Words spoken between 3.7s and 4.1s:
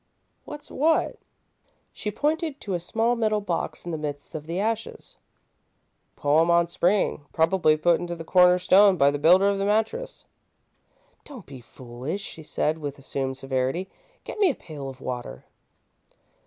in the